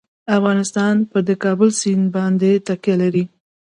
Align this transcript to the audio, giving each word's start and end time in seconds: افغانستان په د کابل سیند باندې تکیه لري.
افغانستان 0.37 0.95
په 1.11 1.19
د 1.27 1.29
کابل 1.43 1.69
سیند 1.81 2.05
باندې 2.15 2.51
تکیه 2.67 2.95
لري. 3.01 3.23